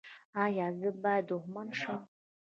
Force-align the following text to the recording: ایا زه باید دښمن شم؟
ایا 0.43 0.67
زه 0.79 0.89
باید 1.03 1.25
دښمن 1.31 1.67
شم؟ 1.79 2.01